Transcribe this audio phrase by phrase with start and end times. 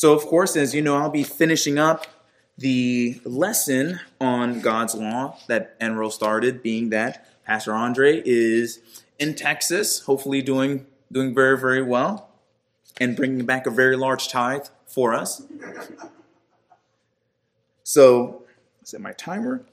[0.00, 2.06] So, of course, as you know, I'll be finishing up
[2.56, 8.80] the lesson on God's law that Enro started, being that Pastor Andre is
[9.18, 12.30] in Texas, hopefully doing doing very very well,
[12.98, 15.42] and bringing back a very large tithe for us.
[17.82, 18.44] So,
[18.82, 19.66] set my timer.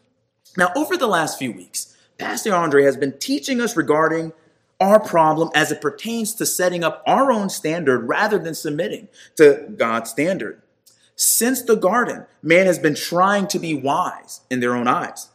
[0.58, 4.34] Now, over the last few weeks, Pastor Andre has been teaching us regarding
[4.80, 9.68] our problem as it pertains to setting up our own standard rather than submitting to
[9.76, 10.62] God's standard.
[11.16, 15.30] Since the garden, man has been trying to be wise in their own eyes.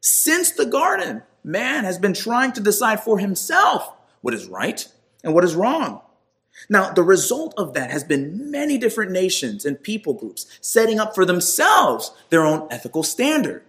[0.00, 4.86] Since the garden, man has been trying to decide for himself what is right
[5.22, 6.00] and what is wrong.
[6.68, 11.14] Now, the result of that has been many different nations and people groups setting up
[11.14, 13.62] for themselves their own ethical standard.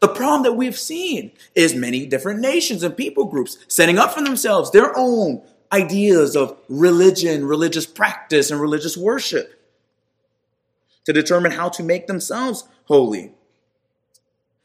[0.00, 4.22] The problem that we've seen is many different nations and people groups setting up for
[4.22, 9.58] themselves their own ideas of religion, religious practice, and religious worship
[11.04, 13.32] to determine how to make themselves holy.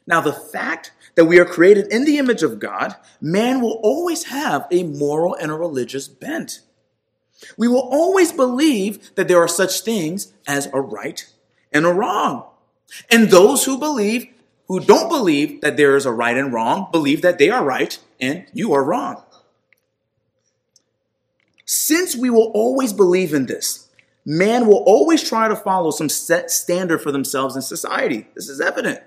[0.06, 4.24] Now, the fact that we are created in the image of God, man will always
[4.24, 6.60] have a moral and a religious bent.
[7.56, 11.26] We will always believe that there are such things as a right
[11.72, 12.46] and a wrong.
[13.10, 14.28] And those who believe
[14.68, 17.98] who don't believe that there is a right and wrong believe that they are right
[18.20, 19.22] and you are wrong.
[21.64, 23.88] Since we will always believe in this,
[24.24, 28.28] man will always try to follow some set standard for themselves in society.
[28.34, 29.00] This is evident.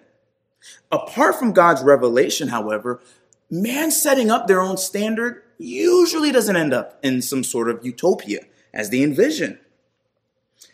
[0.92, 3.02] Apart from God's revelation, however,
[3.50, 8.42] man setting up their own standard usually doesn't end up in some sort of utopia
[8.74, 9.60] as they envision.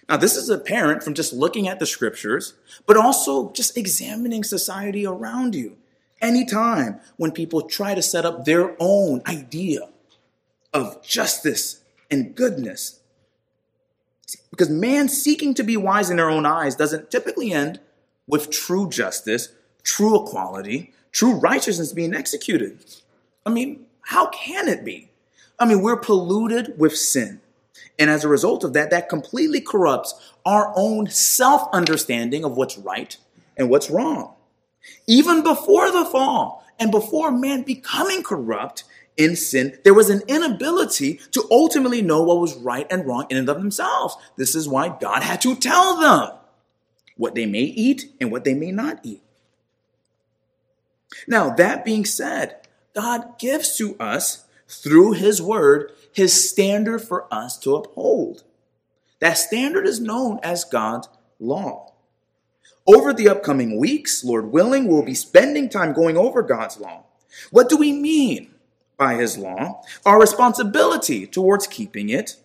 [0.10, 2.54] Now, this is apparent from just looking at the scriptures,
[2.86, 5.78] but also just examining society around you.
[6.22, 9.90] Anytime when people try to set up their own idea
[10.74, 13.00] of justice and goodness.
[14.50, 17.80] Because man seeking to be wise in their own eyes doesn't typically end
[18.28, 19.50] with true justice,
[19.84, 22.80] true equality, true righteousness being executed.
[23.46, 25.10] I mean, how can it be?
[25.60, 27.42] I mean, we're polluted with sin.
[28.00, 30.14] And as a result of that, that completely corrupts
[30.46, 33.18] our own self understanding of what's right
[33.56, 34.34] and what's wrong.
[35.08, 38.84] Even before the fall and before man becoming corrupt
[39.18, 43.38] in sin, there was an inability to ultimately know what was right and wrong in
[43.38, 44.16] and of themselves.
[44.38, 46.38] This is why God had to tell them
[47.18, 49.24] what they may eat and what they may not eat.
[51.28, 57.60] Now, that being said, God gives to us through his word his standard for us
[57.60, 58.44] to uphold.
[59.20, 61.08] That standard is known as God's
[61.40, 61.94] law.
[62.88, 67.04] Over the upcoming weeks, Lord willing, we'll be spending time going over God's law.
[67.52, 68.50] What do we mean
[68.98, 69.84] by his law?
[70.08, 72.38] Our responsibility towards keeping it,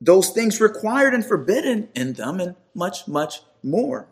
[0.00, 4.06] those things required and forbidden in them, and much, much more.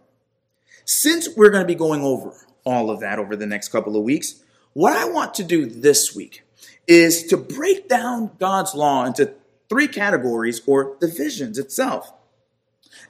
[0.85, 2.33] Since we're going to be going over
[2.65, 4.43] all of that over the next couple of weeks,
[4.73, 6.44] what I want to do this week
[6.87, 9.35] is to break down God's law into
[9.69, 12.13] three categories or divisions itself.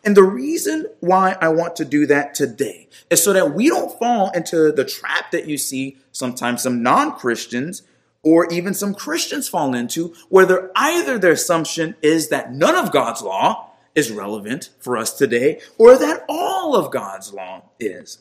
[0.05, 3.99] And the reason why I want to do that today is so that we don't
[3.99, 7.83] fall into the trap that you see sometimes some non Christians
[8.23, 13.23] or even some Christians fall into, where either their assumption is that none of God's
[13.23, 18.19] law is relevant for us today, or that all of God's law is.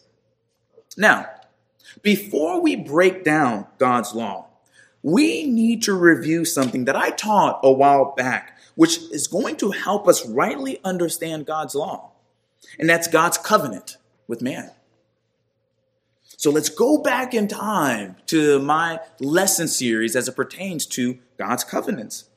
[0.98, 1.28] Now,
[2.02, 4.48] before we break down God's law,
[5.04, 9.72] we need to review something that I taught a while back, which is going to
[9.72, 12.12] help us rightly understand God's law.
[12.80, 13.98] And that's God's covenant
[14.28, 14.72] with man.
[16.38, 21.64] So let's go back in time to my lesson series as it pertains to God's
[21.64, 22.30] covenants.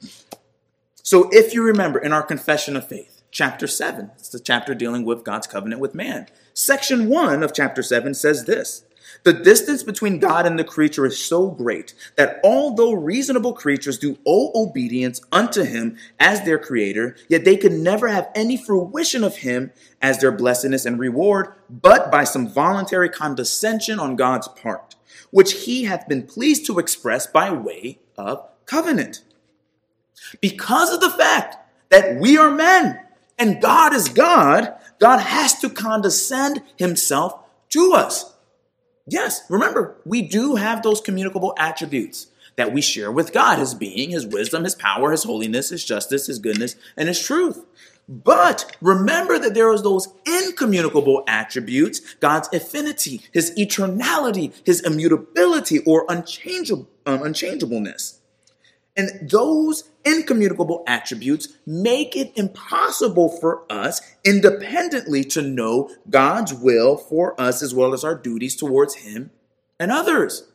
[1.03, 5.05] So if you remember in our confession of faith, chapter 7, it's the chapter dealing
[5.05, 6.27] with God's covenant with man.
[6.53, 8.85] Section 1 of chapter 7 says this
[9.23, 14.19] the distance between God and the creature is so great that although reasonable creatures do
[14.27, 19.39] owe obedience unto him as their creator, yet they can never have any fruition of
[19.39, 24.95] him as their blessedness and reward, but by some voluntary condescension on God's part,
[25.31, 29.23] which he hath been pleased to express by way of covenant.
[30.41, 31.57] Because of the fact
[31.91, 33.01] that we are men
[33.39, 37.39] and God is God, God has to condescend himself
[37.71, 38.33] to us.
[39.07, 42.27] Yes, remember, we do have those communicable attributes
[42.57, 46.27] that we share with God His being, His wisdom, His power, His holiness, His justice,
[46.27, 47.65] His goodness, and His truth.
[48.09, 56.05] But remember that there is those incommunicable attributes, God's affinity, His eternality, His immutability, or
[56.09, 58.21] unchangeable, um, unchangeableness.
[58.97, 67.39] And those incommunicable attributes make it impossible for us independently to know God's will for
[67.39, 69.31] us as well as our duties towards Him
[69.79, 70.51] and others.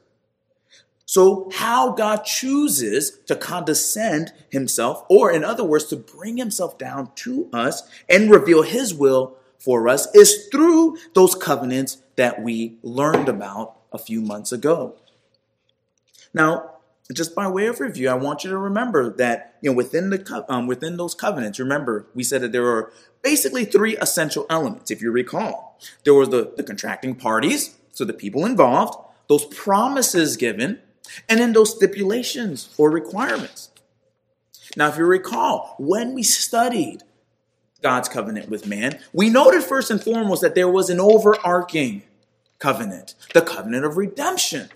[1.05, 7.11] So, how God chooses to condescend Himself, or in other words, to bring Himself down
[7.15, 13.27] to us and reveal His will for us, is through those covenants that we learned
[13.27, 14.95] about a few months ago.
[16.33, 16.77] Now,
[17.13, 20.45] just by way of review, I want you to remember that you know within the
[20.47, 21.59] um, within those covenants.
[21.59, 24.91] Remember, we said that there are basically three essential elements.
[24.91, 30.37] If you recall, there was the, the contracting parties, so the people involved, those promises
[30.37, 30.79] given,
[31.27, 33.69] and then those stipulations or requirements.
[34.77, 37.03] Now, if you recall, when we studied
[37.81, 42.03] God's covenant with man, we noted first and foremost that there was an overarching
[42.59, 44.69] covenant, the covenant of redemption.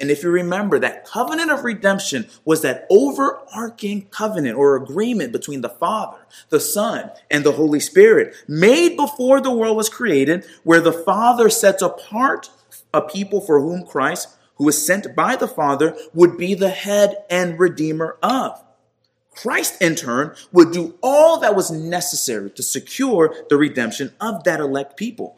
[0.00, 5.60] And if you remember, that covenant of redemption was that overarching covenant or agreement between
[5.60, 6.18] the Father,
[6.48, 11.50] the Son, and the Holy Spirit made before the world was created, where the Father
[11.50, 12.48] sets apart
[12.94, 17.16] a people for whom Christ, who was sent by the Father, would be the head
[17.28, 18.62] and redeemer of.
[19.32, 24.60] Christ, in turn, would do all that was necessary to secure the redemption of that
[24.60, 25.36] elect people.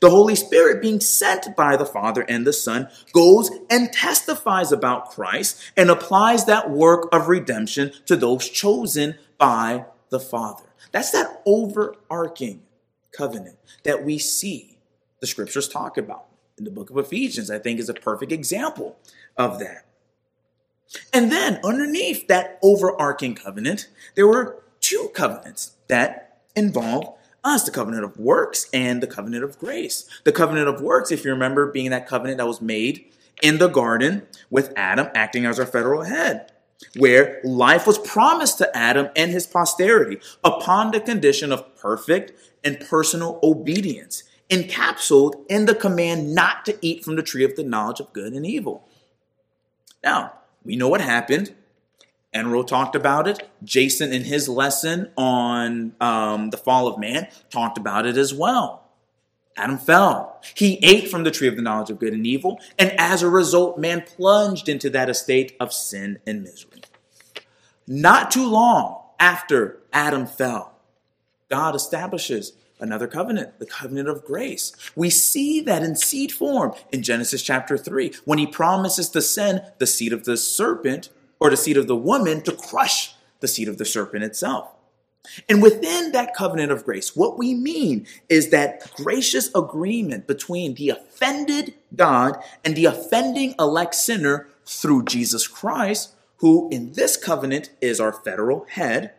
[0.00, 5.10] The Holy Spirit, being sent by the Father and the Son, goes and testifies about
[5.10, 10.64] Christ and applies that work of redemption to those chosen by the Father.
[10.92, 12.62] That's that overarching
[13.12, 14.78] covenant that we see
[15.20, 16.26] the scriptures talk about.
[16.58, 18.98] In the book of Ephesians, I think, is a perfect example
[19.36, 19.86] of that.
[21.12, 28.04] And then underneath that overarching covenant, there were two covenants that involve us the covenant
[28.04, 30.08] of works and the covenant of grace.
[30.24, 33.06] The covenant of works, if you remember, being that covenant that was made
[33.42, 36.52] in the garden with Adam acting as our federal head,
[36.96, 42.32] where life was promised to Adam and his posterity upon the condition of perfect
[42.62, 47.62] and personal obedience, encapsulated in the command not to eat from the tree of the
[47.62, 48.86] knowledge of good and evil.
[50.02, 50.34] Now,
[50.64, 51.54] we know what happened.
[52.34, 53.50] Enro talked about it.
[53.64, 58.88] Jason, in his lesson on um, the fall of man, talked about it as well.
[59.56, 60.40] Adam fell.
[60.54, 63.28] He ate from the tree of the knowledge of good and evil, and as a
[63.28, 66.82] result, man plunged into that estate of sin and misery.
[67.86, 70.78] Not too long after Adam fell,
[71.50, 74.72] God establishes another covenant, the covenant of grace.
[74.96, 79.62] We see that in seed form in Genesis chapter 3, when he promises to send
[79.78, 83.68] the seed of the serpent or the seed of the woman to crush the seed
[83.68, 84.68] of the serpent itself.
[85.48, 90.90] And within that covenant of grace, what we mean is that gracious agreement between the
[90.90, 98.00] offended God and the offending elect sinner through Jesus Christ, who in this covenant is
[98.00, 99.12] our federal head,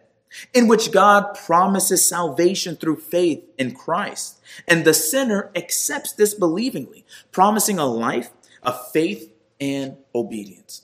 [0.54, 4.40] in which God promises salvation through faith in Christ.
[4.68, 8.32] And the sinner accepts this believingly, promising a life
[8.64, 10.84] of faith and obedience.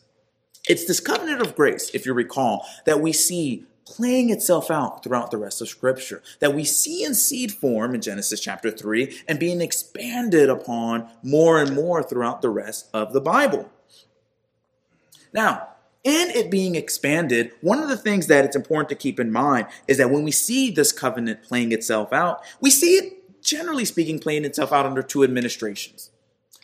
[0.67, 5.31] It's this covenant of grace, if you recall, that we see playing itself out throughout
[5.31, 9.39] the rest of Scripture, that we see in seed form in Genesis chapter 3 and
[9.39, 13.71] being expanded upon more and more throughout the rest of the Bible.
[15.33, 15.69] Now,
[16.03, 19.67] in it being expanded, one of the things that it's important to keep in mind
[19.87, 24.19] is that when we see this covenant playing itself out, we see it, generally speaking,
[24.19, 26.11] playing itself out under two administrations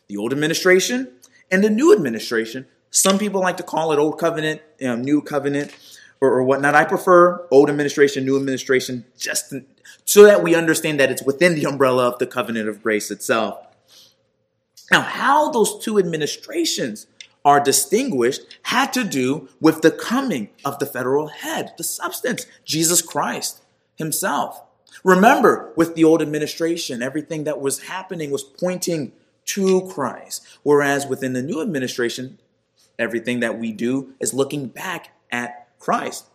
[0.09, 1.09] the old administration
[1.49, 5.75] and the new administration, some people like to call it Old Covenant, know, New Covenant,
[6.21, 6.75] or, or whatnot.
[6.75, 9.53] I prefer Old Administration, New Administration, just
[10.05, 13.65] so that we understand that it's within the umbrella of the covenant of grace itself.
[14.91, 17.07] Now, how those two administrations
[17.43, 23.01] are distinguished had to do with the coming of the federal head, the substance, Jesus
[23.01, 23.63] Christ
[23.95, 24.61] himself.
[25.03, 29.13] Remember, with the old administration, everything that was happening was pointing
[29.45, 30.45] to Christ.
[30.61, 32.37] Whereas within the new administration,
[32.99, 36.27] Everything that we do is looking back at Christ.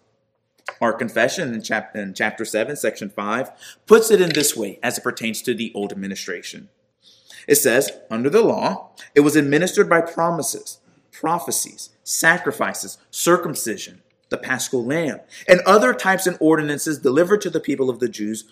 [0.81, 3.51] Our confession in, chap- in chapter 7, section 5,
[3.87, 6.69] puts it in this way as it pertains to the old administration.
[7.47, 10.79] It says, under the law, it was administered by promises,
[11.11, 17.89] prophecies, sacrifices, circumcision, the paschal lamb, and other types and ordinances delivered to the people
[17.89, 18.45] of the Jews,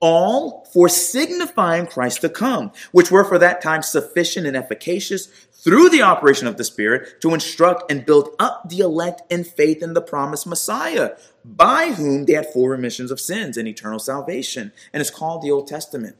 [0.00, 5.88] all for signifying Christ to come, which were for that time sufficient and efficacious through
[5.88, 9.94] the operation of the Spirit to instruct and build up the elect in faith in
[9.94, 11.12] the promised Messiah,
[11.44, 14.72] by whom they had full remissions of sins and eternal salvation.
[14.92, 16.16] And it's called the Old Testament.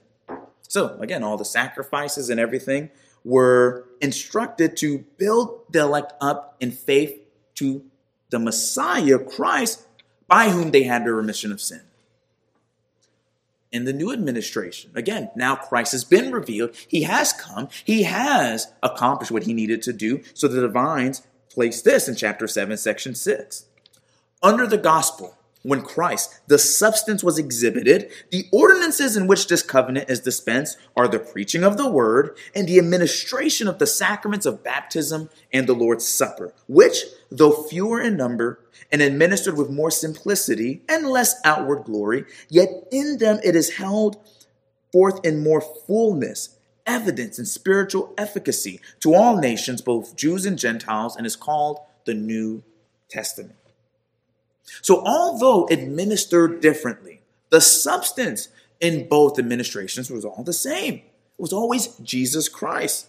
[0.66, 2.90] So, again, all the sacrifices and everything
[3.23, 7.21] were instructed to build the elect up in faith
[7.57, 7.85] to
[8.31, 9.87] the Messiah, Christ,
[10.26, 11.83] by whom they had the remission of sin.
[13.75, 16.76] In the new administration, again, now Christ has been revealed.
[16.87, 17.69] He has come.
[17.85, 20.23] He has accomplished what he needed to do.
[20.33, 23.64] So the divines place this in chapter 7, section 6.
[24.45, 30.11] Under the gospel, when Christ, the substance, was exhibited, the ordinances in which this covenant
[30.11, 34.62] is dispensed are the preaching of the word and the administration of the sacraments of
[34.62, 38.61] baptism and the Lord's Supper, which, though fewer in number
[38.92, 44.18] and administered with more simplicity and less outward glory, yet in them it is held
[44.92, 51.16] forth in more fullness, evidence, and spiritual efficacy to all nations, both Jews and Gentiles,
[51.16, 52.62] and is called the New
[53.09, 53.56] Testament.
[54.83, 58.49] So, although administered differently, the substance
[58.80, 60.94] in both administrations was all the same.
[60.94, 61.02] It
[61.38, 63.09] was always Jesus Christ.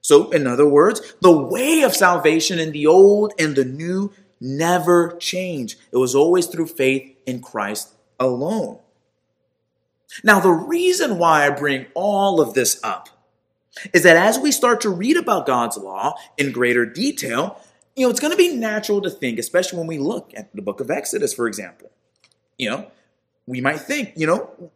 [0.00, 5.16] So, in other words, the way of salvation in the old and the new never
[5.18, 5.78] changed.
[5.92, 8.78] It was always through faith in Christ alone.
[10.24, 13.08] Now, the reason why I bring all of this up
[13.92, 17.60] is that as we start to read about God's law in greater detail,
[18.00, 20.62] you know, it's going to be natural to think, especially when we look at the
[20.62, 21.90] book of Exodus, for example.
[22.56, 22.90] You know,
[23.46, 24.72] we might think, you know,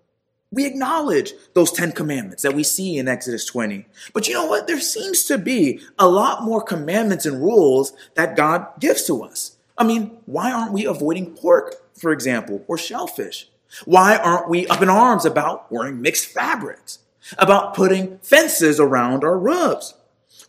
[0.52, 3.86] we acknowledge those 10 commandments that we see in Exodus 20.
[4.12, 4.66] But you know what?
[4.66, 9.56] There seems to be a lot more commandments and rules that God gives to us.
[9.78, 13.48] I mean, why aren't we avoiding pork, for example, or shellfish?
[13.86, 16.98] Why aren't we up in arms about wearing mixed fabrics?
[17.38, 19.94] About putting fences around our roofs?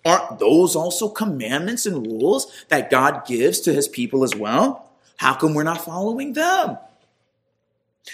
[0.06, 4.92] Aren't those also commandments and rules that God gives to his people as well?
[5.18, 6.78] How come we're not following them?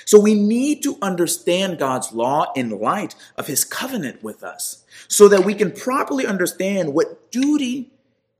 [0.05, 5.27] So we need to understand God's law in light of his covenant with us so
[5.27, 7.91] that we can properly understand what duty,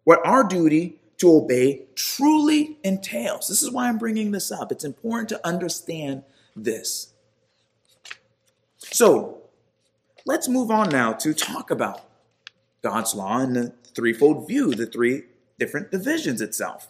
[0.05, 3.49] what our duty to obey truly entails.
[3.49, 4.71] This is why I'm bringing this up.
[4.71, 6.23] It's important to understand
[6.55, 7.11] this.
[8.77, 9.41] So
[10.25, 12.10] let's move on now to talk about
[12.81, 15.23] God's law in the threefold view, the three
[15.59, 16.87] different divisions itself.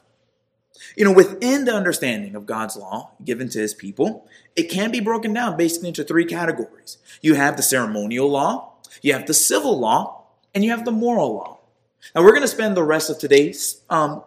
[0.96, 5.00] You know, within the understanding of God's law given to his people, it can be
[5.00, 6.98] broken down basically into three categories.
[7.22, 11.36] You have the ceremonial law, you have the civil law, and you have the moral
[11.36, 11.60] law.
[12.16, 13.54] Now, we're going to spend the rest of today
[13.90, 14.24] um,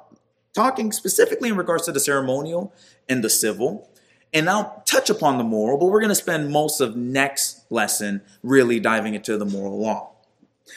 [0.52, 2.72] talking specifically in regards to the ceremonial
[3.08, 3.90] and the civil,
[4.32, 8.22] and I'll touch upon the moral, but we're going to spend most of next lesson
[8.42, 10.13] really diving into the moral law.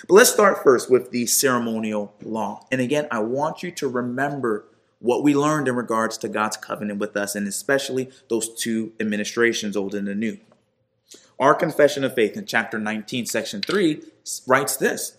[0.07, 2.65] But let's start first with the ceremonial law.
[2.71, 4.65] And again, I want you to remember
[4.99, 9.77] what we learned in regards to God's covenant with us, and especially those two administrations,
[9.77, 10.39] Old and the New.
[11.39, 14.01] Our Confession of Faith in chapter 19, section 3,
[14.47, 15.17] writes this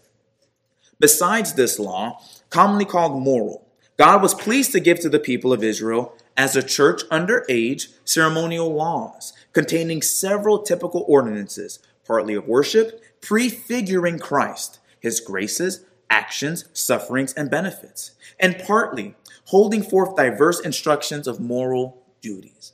[0.99, 2.21] Besides this law,
[2.51, 6.63] commonly called moral, God was pleased to give to the people of Israel, as a
[6.63, 15.21] church under age, ceremonial laws containing several typical ordinances, partly of worship prefiguring Christ, his
[15.21, 19.15] graces, actions, sufferings, and benefits, and partly
[19.47, 22.73] holding forth diverse instructions of moral duties.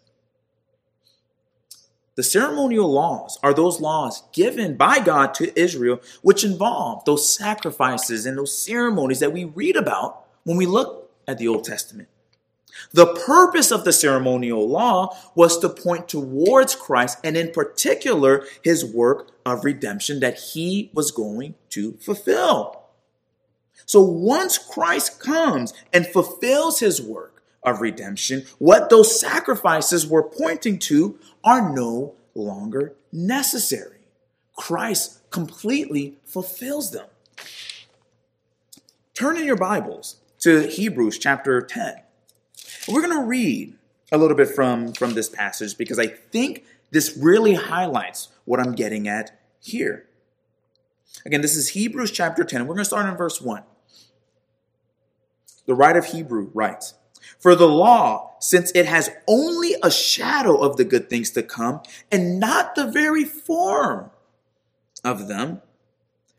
[2.17, 8.25] The ceremonial laws are those laws given by God to Israel, which involve those sacrifices
[8.25, 12.09] and those ceremonies that we read about when we look at the Old Testament.
[12.93, 18.85] The purpose of the ceremonial law was to point towards Christ and, in particular, his
[18.85, 22.83] work of redemption that he was going to fulfill.
[23.87, 30.79] So, once Christ comes and fulfills his work of redemption, what those sacrifices were pointing
[30.81, 33.99] to are no longer necessary.
[34.57, 37.07] Christ completely fulfills them.
[39.15, 41.95] Turn in your Bibles to Hebrews chapter 10.
[42.89, 43.75] We're going to read
[44.13, 48.75] a little bit from, from this passage because I think this really highlights what I'm
[48.75, 50.07] getting at here.
[51.25, 52.63] Again, this is Hebrews chapter 10.
[52.63, 53.63] We're going to start in verse 1.
[55.67, 56.95] The writer of Hebrew writes,
[57.39, 61.81] For the law, since it has only a shadow of the good things to come
[62.13, 64.11] and not the very form
[65.03, 65.63] of them,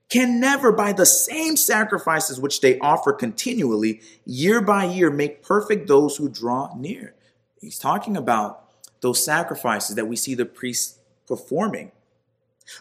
[0.10, 5.88] can never, by the same sacrifices which they offer continually, year by year, make perfect
[5.88, 7.16] those who draw near.
[7.60, 8.70] He's talking about
[9.02, 11.92] those sacrifices that we see the priests performing.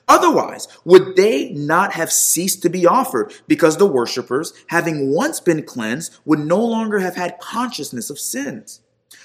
[0.09, 5.63] Otherwise, would they not have ceased to be offered because the worshippers, having once been
[5.63, 8.81] cleansed, would no longer have had consciousness of sins?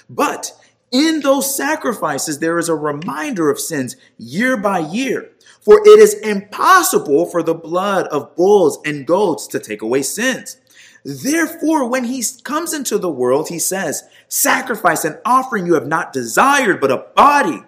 [0.08, 0.52] But
[0.92, 5.30] in those sacrifices, there is a reminder of sins year by year.
[5.60, 10.56] For it is impossible for the blood of bulls and goats to take away sins.
[11.04, 16.12] Therefore, when he comes into the world, he says, Sacrifice and offering you have not
[16.12, 17.62] desired, but a body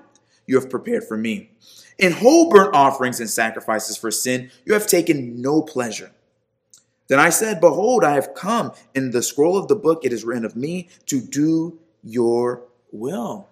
[0.46, 1.50] you have prepared for me.
[1.98, 6.12] In whole burnt offerings and sacrifices for sin, you have taken no pleasure.
[7.08, 8.72] Then I said, Behold, I have come.
[8.94, 12.62] In the scroll of the book it is written of me to do your
[12.92, 13.48] will.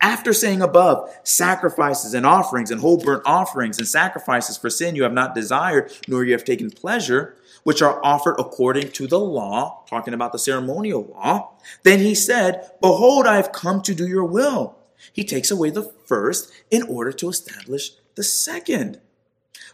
[0.00, 5.04] After saying above, sacrifices and offerings and whole burnt offerings and sacrifices for sin you
[5.04, 9.84] have not desired, nor you have taken pleasure, which are offered according to the law,
[9.88, 11.52] talking about the ceremonial law,
[11.84, 14.76] then he said, Behold, I have come to do your will.
[15.12, 19.00] He takes away the first in order to establish the second.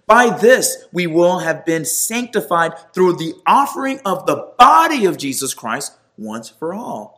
[0.07, 5.55] By this, we will have been sanctified through the offering of the body of Jesus
[5.55, 7.18] Christ once for all.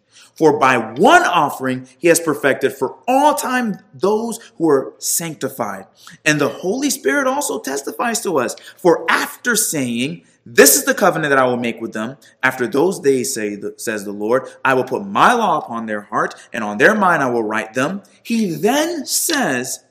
[0.41, 5.85] For by one offering he has perfected for all time those who are sanctified.
[6.25, 8.55] And the Holy Spirit also testifies to us.
[8.75, 12.17] For after saying, this is the covenant that I will make with them.
[12.41, 16.33] After those days, say, says the Lord, I will put my law upon their heart,
[16.51, 18.01] and on their mind I will write them.
[18.23, 19.83] He then says,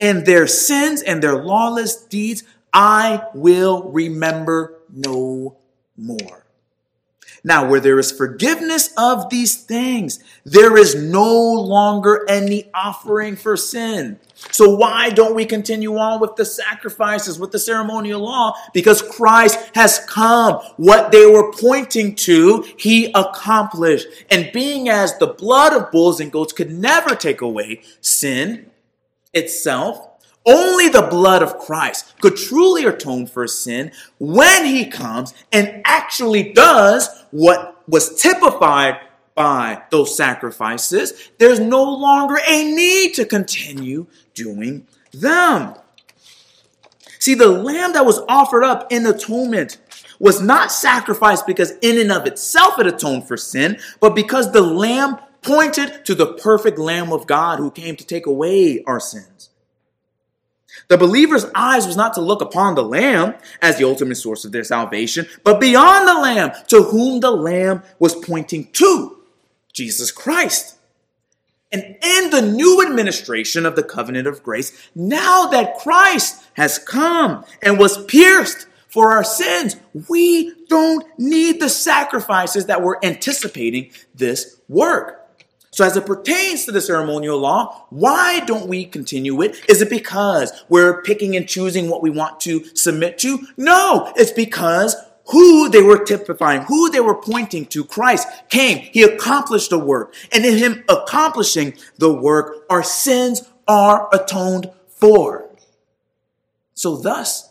[0.00, 5.58] and their sins and their lawless deeds I will remember no
[5.94, 6.45] more.
[7.46, 13.56] Now, where there is forgiveness of these things, there is no longer any offering for
[13.56, 14.18] sin.
[14.50, 18.54] So why don't we continue on with the sacrifices, with the ceremonial law?
[18.74, 20.56] Because Christ has come.
[20.76, 24.08] What they were pointing to, he accomplished.
[24.28, 28.72] And being as the blood of bulls and goats could never take away sin
[29.32, 30.15] itself,
[30.46, 36.52] only the blood of Christ could truly atone for sin when he comes and actually
[36.52, 39.00] does what was typified
[39.34, 41.30] by those sacrifices.
[41.38, 45.74] There's no longer a need to continue doing them.
[47.18, 49.78] See, the lamb that was offered up in atonement
[50.18, 54.62] was not sacrificed because in and of itself it atoned for sin, but because the
[54.62, 59.50] lamb pointed to the perfect lamb of God who came to take away our sins.
[60.88, 64.52] The believer's eyes was not to look upon the Lamb as the ultimate source of
[64.52, 69.18] their salvation, but beyond the Lamb, to whom the Lamb was pointing to
[69.72, 70.76] Jesus Christ.
[71.72, 77.44] And in the new administration of the covenant of grace, now that Christ has come
[77.60, 79.76] and was pierced for our sins,
[80.08, 85.25] we don't need the sacrifices that were anticipating this work.
[85.76, 89.62] So as it pertains to the ceremonial law, why don't we continue it?
[89.68, 93.46] Is it because we're picking and choosing what we want to submit to?
[93.58, 98.78] No, it's because who they were typifying, who they were pointing to, Christ came.
[98.78, 100.14] He accomplished the work.
[100.32, 105.50] And in him accomplishing the work, our sins are atoned for.
[106.72, 107.50] So thus,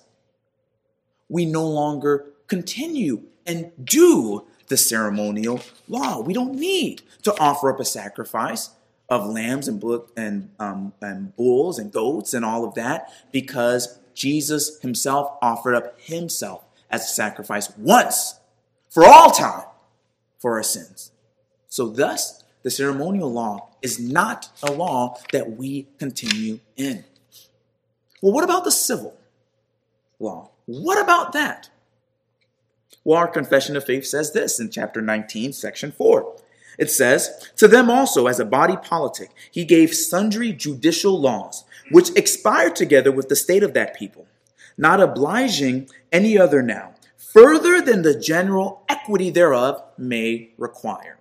[1.29, 6.21] we no longer continue and do the ceremonial law.
[6.21, 8.71] We don't need to offer up a sacrifice
[9.09, 9.83] of lambs and,
[10.17, 15.99] and, um, and bulls and goats and all of that because Jesus himself offered up
[15.99, 18.39] himself as a sacrifice once
[18.89, 19.65] for all time
[20.39, 21.11] for our sins.
[21.69, 27.03] So, thus, the ceremonial law is not a law that we continue in.
[28.21, 29.15] Well, what about the civil
[30.19, 30.49] law?
[30.65, 31.69] What about that?
[33.03, 36.35] Well, our confession of faith says this in chapter 19, section 4.
[36.77, 42.15] It says, To them also, as a body politic, he gave sundry judicial laws, which
[42.15, 44.27] expired together with the state of that people,
[44.77, 51.17] not obliging any other now, further than the general equity thereof may require.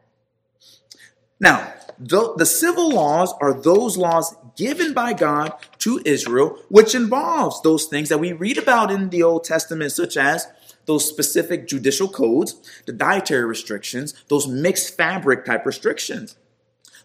[1.39, 7.61] Now, the, the civil laws are those laws given by God to Israel, which involves
[7.63, 10.49] those things that we read about in the Old Testament, such as
[10.87, 16.37] those specific judicial codes, the dietary restrictions, those mixed fabric type restrictions.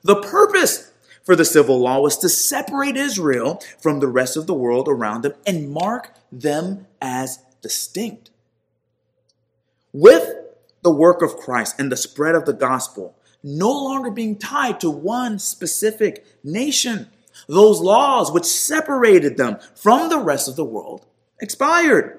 [0.03, 0.91] The purpose
[1.23, 5.23] for the civil law was to separate Israel from the rest of the world around
[5.23, 8.31] them and mark them as distinct.
[9.91, 10.35] With
[10.81, 14.89] the work of Christ and the spread of the gospel no longer being tied to
[14.89, 17.09] one specific nation,
[17.47, 21.05] those laws which separated them from the rest of the world
[21.41, 22.18] expired.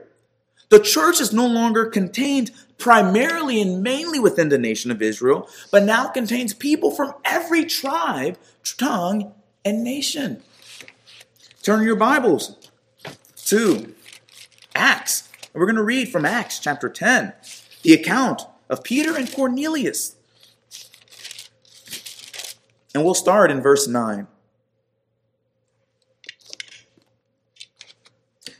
[0.70, 5.82] The church is no longer contained primarily and mainly within the nation of Israel, but
[5.82, 8.38] now contains people from every tribe,
[8.78, 10.42] tongue, and nation.
[11.62, 12.56] Turn your Bibles
[13.46, 13.94] to
[14.74, 15.28] Acts.
[15.52, 17.32] And we're going to read from Acts chapter 10,
[17.82, 20.14] the account of Peter and Cornelius.
[22.94, 24.26] And we'll start in verse 9.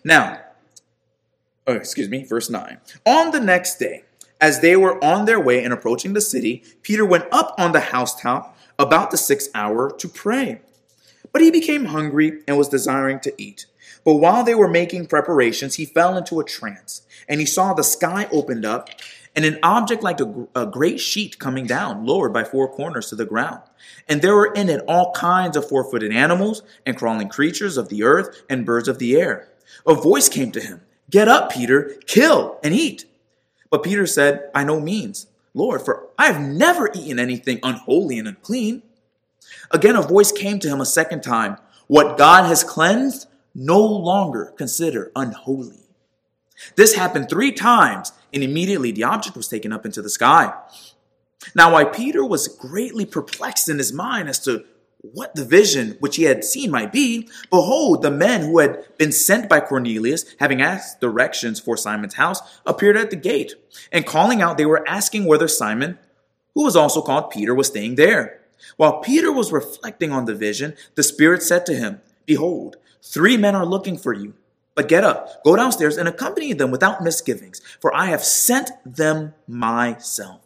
[0.02, 0.40] Now,
[1.70, 2.78] oh, excuse me, verse 9.
[3.06, 4.04] On the next day,
[4.40, 7.80] as they were on their way and approaching the city, Peter went up on the
[7.80, 10.60] housetop about the sixth hour to pray.
[11.32, 13.66] But he became hungry and was desiring to eat.
[14.04, 17.84] But while they were making preparations, he fell into a trance, and he saw the
[17.84, 18.88] sky opened up,
[19.36, 23.16] and an object like a, a, great sheet coming down, lowered by four corners to
[23.16, 23.60] the ground.
[24.08, 27.90] And there were in it all kinds of four footed animals, and crawling creatures of
[27.90, 29.48] the earth, and birds of the air.
[29.86, 30.80] A voice came to him
[31.10, 33.04] Get up, Peter, kill and eat.
[33.68, 38.28] But Peter said, By no means, Lord, for I have never eaten anything unholy and
[38.28, 38.82] unclean.
[39.70, 44.52] Again, a voice came to him a second time What God has cleansed, no longer
[44.56, 45.80] consider unholy.
[46.76, 50.52] This happened three times, and immediately the object was taken up into the sky.
[51.54, 54.64] Now, while Peter was greatly perplexed in his mind as to
[55.02, 59.12] what the vision which he had seen might be, behold, the men who had been
[59.12, 63.54] sent by Cornelius, having asked directions for Simon's house, appeared at the gate.
[63.90, 65.98] And calling out, they were asking whether Simon,
[66.54, 68.40] who was also called Peter, was staying there.
[68.76, 73.56] While Peter was reflecting on the vision, the Spirit said to him, Behold, three men
[73.56, 74.34] are looking for you.
[74.74, 79.34] But get up, go downstairs, and accompany them without misgivings, for I have sent them
[79.48, 80.42] myself.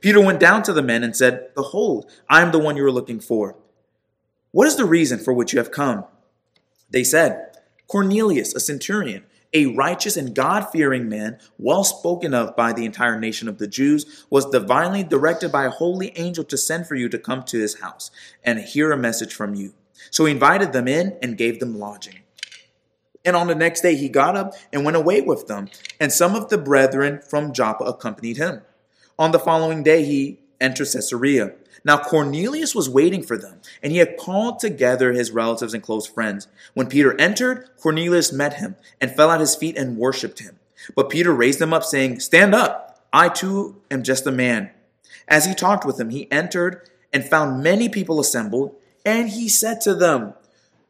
[0.00, 2.92] Peter went down to the men and said, Behold, I am the one you are
[2.92, 3.56] looking for.
[4.54, 6.04] What is the reason for which you have come?
[6.88, 7.56] They said,
[7.88, 13.18] Cornelius, a centurion, a righteous and God fearing man, well spoken of by the entire
[13.18, 17.08] nation of the Jews, was divinely directed by a holy angel to send for you
[17.08, 18.12] to come to his house
[18.44, 19.74] and hear a message from you.
[20.12, 22.20] So he invited them in and gave them lodging.
[23.24, 26.36] And on the next day he got up and went away with them, and some
[26.36, 28.62] of the brethren from Joppa accompanied him.
[29.18, 31.54] On the following day he entered Caesarea.
[31.84, 36.06] Now Cornelius was waiting for them, and he had called together his relatives and close
[36.06, 36.48] friends.
[36.72, 40.58] When Peter entered, Cornelius met him and fell at his feet and worshipped him.
[40.94, 44.70] But Peter raised him up, saying, Stand up, I too am just a man.
[45.28, 49.80] As he talked with him, he entered and found many people assembled, and he said
[49.82, 50.34] to them,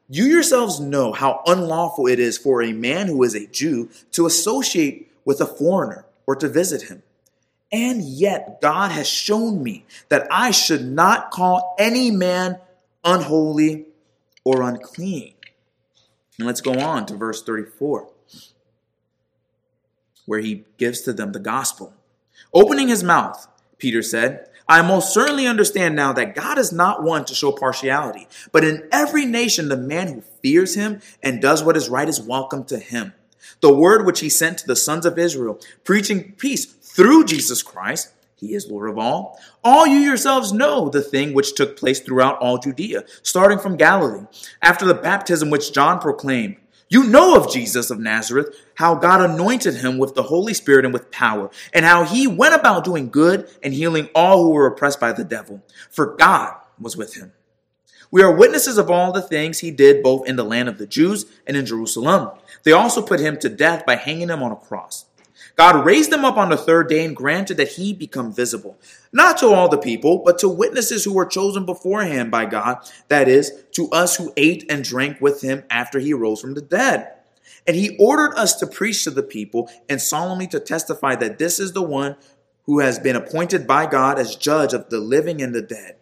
[0.08, 4.26] You yourselves know how unlawful it is for a man who is a Jew to
[4.26, 7.02] associate with a foreigner or to visit him.
[7.74, 12.60] And yet, God has shown me that I should not call any man
[13.02, 13.86] unholy
[14.44, 15.34] or unclean.
[16.38, 18.08] And let's go on to verse 34,
[20.24, 21.92] where he gives to them the gospel.
[22.52, 27.24] Opening his mouth, Peter said, I most certainly understand now that God is not one
[27.24, 31.76] to show partiality, but in every nation, the man who fears him and does what
[31.76, 33.14] is right is welcome to him.
[33.60, 38.12] The word which he sent to the sons of Israel, preaching peace through Jesus Christ,
[38.36, 39.40] he is Lord of all.
[39.64, 44.26] All you yourselves know the thing which took place throughout all Judea, starting from Galilee,
[44.62, 46.56] after the baptism which John proclaimed.
[46.88, 50.94] You know of Jesus of Nazareth, how God anointed him with the Holy Spirit and
[50.94, 55.00] with power, and how he went about doing good and healing all who were oppressed
[55.00, 57.32] by the devil, for God was with him.
[58.12, 60.86] We are witnesses of all the things he did both in the land of the
[60.86, 62.38] Jews and in Jerusalem.
[62.62, 65.06] They also put him to death by hanging him on a cross.
[65.56, 68.78] God raised him up on the third day and granted that he become visible,
[69.12, 73.28] not to all the people, but to witnesses who were chosen beforehand by God, that
[73.28, 77.12] is, to us who ate and drank with him after he rose from the dead.
[77.66, 81.58] And he ordered us to preach to the people and solemnly to testify that this
[81.58, 82.16] is the one
[82.64, 85.96] who has been appointed by God as judge of the living and the dead.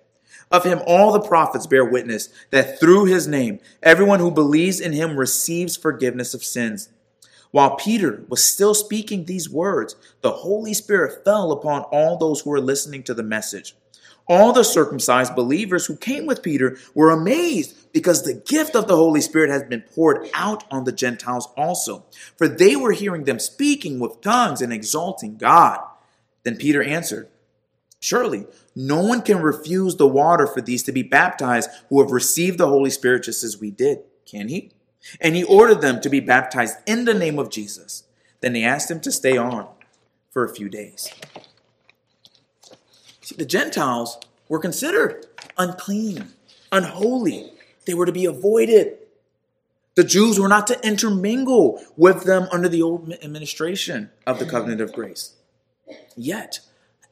[0.50, 4.92] Of him, all the prophets bear witness that through his name, everyone who believes in
[4.92, 6.90] him receives forgiveness of sins.
[7.52, 12.50] While Peter was still speaking these words, the Holy Spirit fell upon all those who
[12.50, 13.76] were listening to the message.
[14.26, 18.96] All the circumcised believers who came with Peter were amazed because the gift of the
[18.96, 22.06] Holy Spirit has been poured out on the Gentiles also,
[22.38, 25.80] for they were hearing them speaking with tongues and exalting God.
[26.44, 27.28] Then Peter answered,
[28.00, 32.58] Surely no one can refuse the water for these to be baptized who have received
[32.58, 34.72] the Holy Spirit just as we did, can he?
[35.20, 38.04] And he ordered them to be baptized in the name of Jesus.
[38.40, 39.68] Then they asked him to stay on
[40.30, 41.12] for a few days.
[43.20, 46.28] See, the Gentiles were considered unclean,
[46.70, 47.52] unholy.
[47.86, 48.98] They were to be avoided.
[49.94, 54.80] The Jews were not to intermingle with them under the old administration of the covenant
[54.80, 55.34] of grace.
[56.16, 56.60] Yet,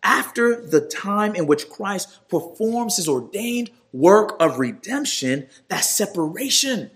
[0.02, 6.90] after the time in which Christ performs his ordained work of redemption, that separation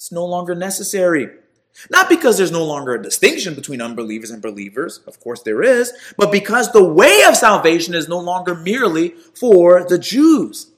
[0.00, 1.28] is no longer necessary.
[1.90, 5.92] Not because there's no longer a distinction between unbelievers and believers, of course there is,
[6.16, 10.70] but because the way of salvation is no longer merely for the Jews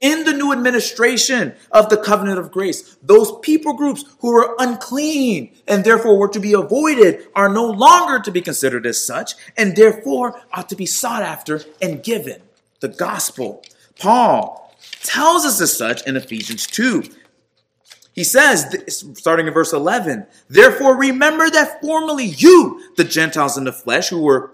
[0.00, 5.52] in the new administration of the covenant of grace, those people groups who were unclean
[5.68, 9.76] and therefore were to be avoided are no longer to be considered as such and
[9.76, 12.40] therefore ought to be sought after and given
[12.80, 13.62] the gospel.
[13.98, 17.04] Paul tells us as such in Ephesians 2.
[18.12, 23.72] He says, starting in verse 11, therefore remember that formerly you, the Gentiles in the
[23.72, 24.52] flesh, who were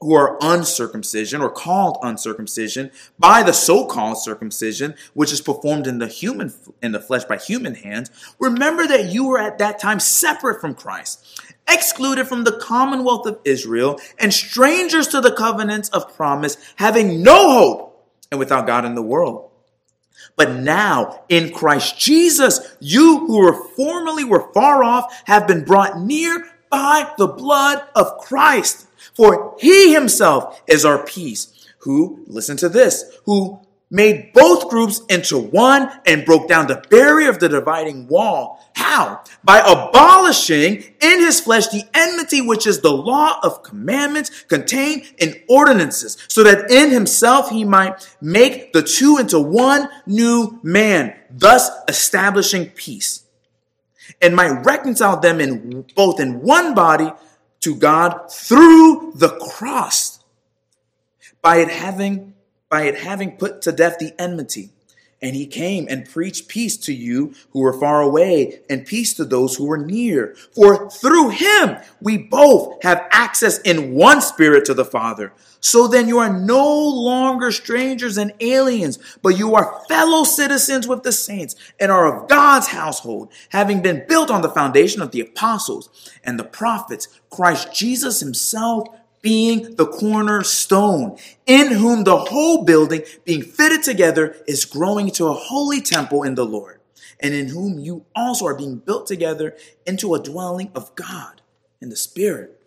[0.00, 6.06] who are uncircumcision or called uncircumcision by the so-called circumcision which is performed in the
[6.06, 10.60] human in the flesh by human hands remember that you were at that time separate
[10.60, 11.24] from Christ
[11.66, 17.50] excluded from the commonwealth of Israel and strangers to the covenants of promise having no
[17.52, 19.45] hope and without God in the world
[20.34, 26.00] but now in Christ Jesus you who were formerly were far off have been brought
[26.00, 28.86] near by the blood of Christ.
[29.14, 35.38] For he himself is our peace, who, listen to this, who made both groups into
[35.38, 38.64] one and broke down the barrier of the dividing wall.
[38.74, 39.22] How?
[39.44, 45.40] By abolishing in his flesh the enmity which is the law of commandments contained in
[45.48, 51.70] ordinances, so that in himself he might make the two into one new man, thus
[51.88, 53.24] establishing peace,
[54.20, 57.12] and might reconcile them in both in one body
[57.60, 60.20] to God through the cross
[61.42, 62.34] by it having
[62.68, 64.70] by it having put to death the enmity.
[65.22, 69.24] And he came and preached peace to you who were far away and peace to
[69.24, 70.34] those who were near.
[70.54, 75.32] For through him we both have access in one spirit to the Father.
[75.58, 81.02] So then you are no longer strangers and aliens, but you are fellow citizens with
[81.02, 85.20] the saints and are of God's household, having been built on the foundation of the
[85.20, 85.88] apostles
[86.22, 88.86] and the prophets, Christ Jesus himself
[89.26, 95.32] being the cornerstone, in whom the whole building being fitted together is growing to a
[95.32, 96.78] holy temple in the Lord,
[97.18, 101.42] and in whom you also are being built together into a dwelling of God
[101.80, 102.64] in the Spirit.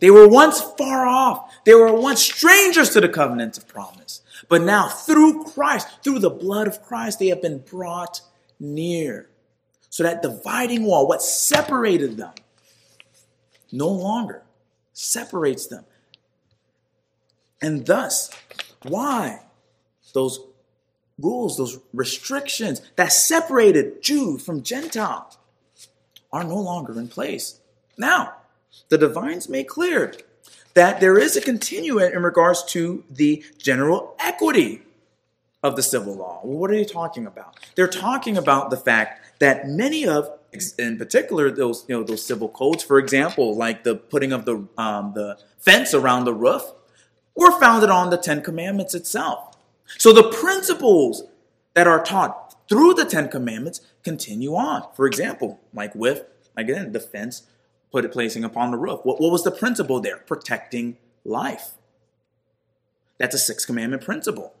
[0.00, 1.52] They were once far off.
[1.66, 4.22] They were once strangers to the covenant of promise.
[4.48, 8.22] But now, through Christ, through the blood of Christ, they have been brought
[8.58, 9.28] near.
[9.90, 12.32] So that dividing wall, what separated them,
[13.72, 14.42] no longer
[14.92, 15.84] separates them.
[17.60, 18.30] And thus,
[18.82, 19.42] why
[20.12, 20.40] those
[21.18, 25.36] rules, those restrictions that separated Jew from Gentile
[26.32, 27.60] are no longer in place.
[27.96, 28.34] Now,
[28.88, 30.14] the divines make clear
[30.74, 34.82] that there is a continuum in regards to the general equity
[35.62, 36.40] of the civil law.
[36.42, 37.58] Well, what are they talking about?
[37.74, 40.30] They're talking about the fact that many of,
[40.78, 44.66] in particular, those you know those civil codes, for example, like the putting of the
[44.76, 46.62] um, the fence around the roof,
[47.34, 49.56] were founded on the Ten Commandments itself.
[49.98, 51.24] So the principles
[51.74, 54.86] that are taught through the Ten Commandments continue on.
[54.94, 56.24] For example, like with
[56.56, 57.44] again the fence
[57.90, 59.00] put it placing upon the roof.
[59.04, 60.18] What, what was the principle there?
[60.18, 61.72] Protecting life.
[63.18, 64.54] That's a sixth commandment principle.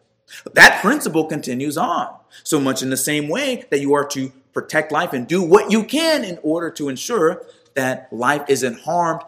[0.52, 2.14] That principle continues on.
[2.44, 5.70] So much in the same way that you are to protect life and do what
[5.70, 9.22] you can in order to ensure that life isn't harmed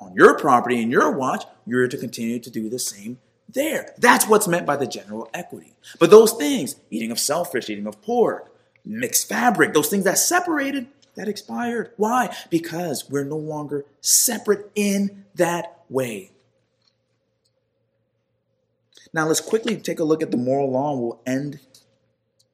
[0.00, 3.94] on your property and your watch, you're to continue to do the same there.
[3.98, 5.74] That's what's meant by the general equity.
[5.98, 8.52] But those things, eating of selfish, eating of pork,
[8.84, 11.90] mixed fabric, those things that separated, that expired.
[11.96, 12.34] Why?
[12.50, 16.30] Because we're no longer separate in that way.
[19.12, 21.60] Now, let's quickly take a look at the moral law and we'll end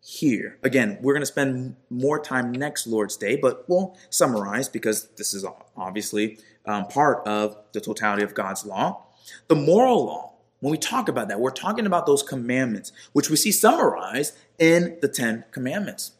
[0.04, 0.58] here.
[0.62, 5.32] Again, we're going to spend more time next Lord's Day, but we'll summarize because this
[5.32, 9.06] is obviously um, part of the totality of God's law.
[9.48, 13.36] The moral law, when we talk about that, we're talking about those commandments, which we
[13.36, 16.12] see summarized in the Ten Commandments.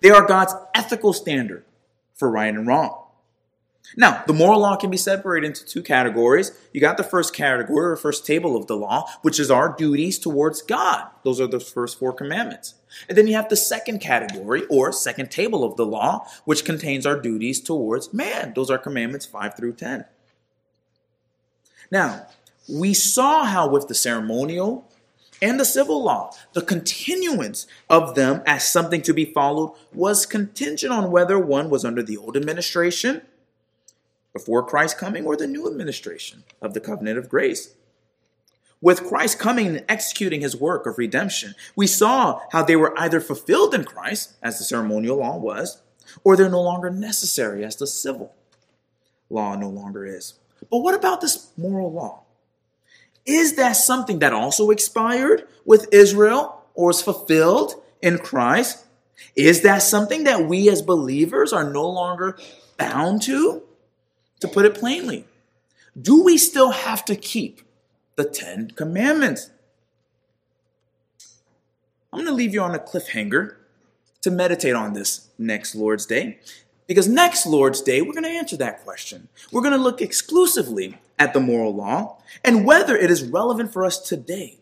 [0.00, 1.64] They are God's ethical standard
[2.14, 3.03] for right and wrong.
[3.96, 6.52] Now, the moral law can be separated into two categories.
[6.72, 10.18] You got the first category, or first table of the law, which is our duties
[10.18, 11.08] towards God.
[11.22, 12.74] Those are the first four commandments.
[13.08, 17.06] And then you have the second category, or second table of the law, which contains
[17.06, 18.52] our duties towards man.
[18.54, 20.06] Those are commandments 5 through 10.
[21.90, 22.26] Now,
[22.68, 24.90] we saw how with the ceremonial
[25.42, 30.92] and the civil law, the continuance of them as something to be followed was contingent
[30.92, 33.22] on whether one was under the old administration
[34.34, 37.74] before Christ's coming or the new administration of the covenant of grace.
[38.82, 43.20] With Christ coming and executing his work of redemption, we saw how they were either
[43.20, 45.80] fulfilled in Christ, as the ceremonial law was,
[46.22, 48.34] or they're no longer necessary, as the civil
[49.30, 50.34] law no longer is.
[50.70, 52.24] But what about this moral law?
[53.24, 58.84] Is that something that also expired with Israel or is fulfilled in Christ?
[59.34, 62.36] Is that something that we as believers are no longer
[62.76, 63.62] bound to?
[64.40, 65.26] To put it plainly,
[66.00, 67.62] do we still have to keep
[68.16, 69.50] the Ten Commandments?
[72.12, 73.56] I'm going to leave you on a cliffhanger
[74.22, 76.38] to meditate on this next Lord's Day.
[76.86, 79.28] Because next Lord's Day, we're going to answer that question.
[79.50, 83.84] We're going to look exclusively at the moral law and whether it is relevant for
[83.84, 84.58] us today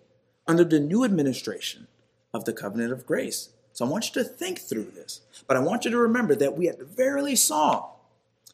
[0.47, 1.89] under the new administration
[2.33, 3.51] of the covenant of grace.
[3.73, 6.57] So I want you to think through this, but I want you to remember that
[6.57, 7.91] we at the very least saw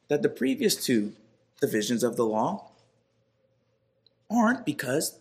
[0.08, 1.12] that the previous two
[1.60, 2.70] divisions of the law
[4.30, 5.18] aren't because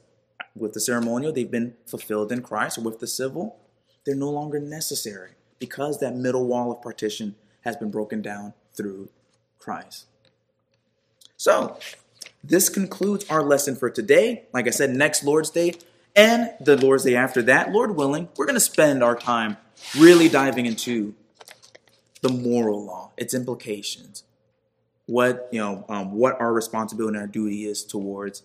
[0.56, 3.58] with the ceremonial they've been fulfilled in Christ, or with the civil,
[4.06, 9.10] they're no longer necessary because that middle wall of partition has been broken down through
[9.60, 10.06] Christ.
[11.36, 11.78] So,
[12.44, 14.44] this concludes our lesson for today.
[14.54, 15.74] Like I said, next Lord's Day
[16.16, 19.58] and the Lord's Day after that, Lord willing, we're going to spend our time
[19.98, 21.14] really diving into
[22.22, 24.24] the moral law, its implications,
[25.08, 28.44] what you know, um, what our responsibility and our duty is towards.